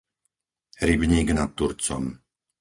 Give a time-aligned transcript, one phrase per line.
[0.87, 2.05] Rybník nad Turcom